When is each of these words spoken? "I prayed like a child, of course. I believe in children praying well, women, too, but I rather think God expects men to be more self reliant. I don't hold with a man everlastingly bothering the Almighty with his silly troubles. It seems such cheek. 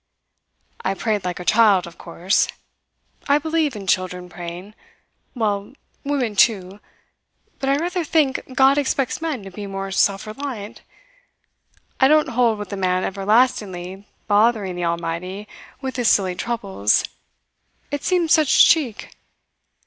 "I 0.83 0.95
prayed 0.95 1.23
like 1.23 1.39
a 1.39 1.45
child, 1.45 1.85
of 1.85 1.99
course. 1.99 2.47
I 3.29 3.37
believe 3.37 3.75
in 3.75 3.85
children 3.85 4.29
praying 4.29 4.73
well, 5.35 5.73
women, 6.03 6.35
too, 6.35 6.79
but 7.59 7.69
I 7.69 7.75
rather 7.77 8.03
think 8.03 8.55
God 8.55 8.79
expects 8.79 9.21
men 9.21 9.43
to 9.43 9.51
be 9.51 9.67
more 9.67 9.91
self 9.91 10.25
reliant. 10.25 10.81
I 11.99 12.07
don't 12.07 12.29
hold 12.29 12.57
with 12.57 12.73
a 12.73 12.77
man 12.77 13.03
everlastingly 13.03 14.07
bothering 14.25 14.75
the 14.75 14.85
Almighty 14.85 15.47
with 15.81 15.97
his 15.97 16.07
silly 16.07 16.33
troubles. 16.33 17.03
It 17.91 18.03
seems 18.03 18.33
such 18.33 18.65
cheek. 18.65 19.11